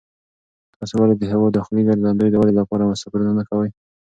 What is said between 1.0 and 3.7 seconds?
د هېواد د داخلي ګرځندوی د ودې لپاره سفرونه نه کوئ؟